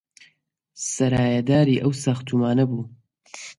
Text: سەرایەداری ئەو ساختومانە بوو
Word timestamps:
سەرایەداری 0.91 1.81
ئەو 1.83 1.91
ساختومانە 2.03 2.65
بوو 2.69 2.83